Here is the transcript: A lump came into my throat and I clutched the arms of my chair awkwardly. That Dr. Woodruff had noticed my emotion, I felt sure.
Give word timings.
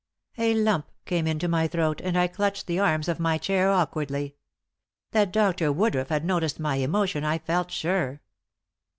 A 0.39 0.55
lump 0.55 0.89
came 1.05 1.27
into 1.27 1.47
my 1.47 1.67
throat 1.67 2.01
and 2.03 2.17
I 2.17 2.25
clutched 2.25 2.65
the 2.65 2.79
arms 2.79 3.07
of 3.07 3.19
my 3.19 3.37
chair 3.37 3.69
awkwardly. 3.69 4.35
That 5.11 5.31
Dr. 5.31 5.71
Woodruff 5.71 6.09
had 6.09 6.25
noticed 6.25 6.59
my 6.59 6.77
emotion, 6.77 7.23
I 7.23 7.37
felt 7.37 7.69
sure. 7.69 8.19